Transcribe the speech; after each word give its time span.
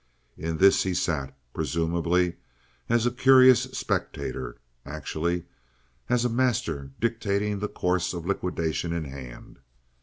In 0.35 0.57
this 0.57 0.81
he 0.81 0.95
sat, 0.95 1.37
presumably 1.53 2.37
as 2.89 3.05
a 3.05 3.11
curious 3.11 3.65
spectator, 3.65 4.57
actually 4.83 5.45
as 6.09 6.25
a 6.25 6.27
master 6.27 6.89
dictating 6.99 7.59
the 7.59 7.67
course 7.67 8.11
of 8.11 8.25
liquidation 8.25 8.93
in 8.93 9.03
hand. 9.03 9.59